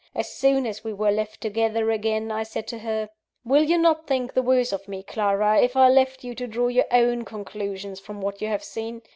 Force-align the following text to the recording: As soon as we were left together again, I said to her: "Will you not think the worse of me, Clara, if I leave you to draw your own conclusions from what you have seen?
As 0.15 0.31
soon 0.33 0.65
as 0.65 0.83
we 0.83 0.93
were 0.93 1.11
left 1.11 1.41
together 1.41 1.91
again, 1.91 2.31
I 2.31 2.41
said 2.41 2.65
to 2.69 2.79
her: 2.79 3.11
"Will 3.45 3.61
you 3.61 3.77
not 3.77 4.07
think 4.07 4.33
the 4.33 4.41
worse 4.41 4.73
of 4.73 4.87
me, 4.87 5.03
Clara, 5.03 5.61
if 5.61 5.77
I 5.77 5.89
leave 5.89 6.17
you 6.23 6.33
to 6.33 6.47
draw 6.47 6.69
your 6.69 6.87
own 6.89 7.23
conclusions 7.23 7.99
from 7.99 8.19
what 8.19 8.41
you 8.41 8.47
have 8.47 8.63
seen? 8.63 9.03